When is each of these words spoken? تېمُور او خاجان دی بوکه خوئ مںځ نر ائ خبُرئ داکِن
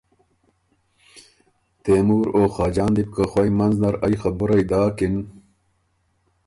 تېمُور 1.83 2.25
او 2.35 2.43
خاجان 2.55 2.91
دی 2.95 3.03
بوکه 3.07 3.25
خوئ 3.31 3.49
مںځ 3.57 3.73
نر 3.81 3.95
ائ 4.05 4.15
خبُرئ 4.21 4.63
داکِن 4.69 5.15